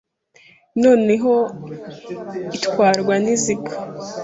Noneho 0.83 1.33
itwarwa 2.57 3.13
niziga 3.23 3.73